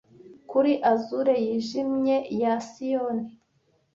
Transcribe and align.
kuri 0.49 0.71
azure 0.91 1.35
yijimye 1.45 2.17
ya 2.41 2.53
sioni 2.69 3.25